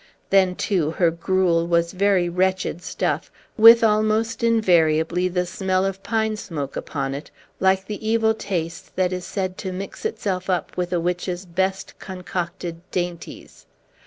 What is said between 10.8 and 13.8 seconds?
a witch's best concocted dainties.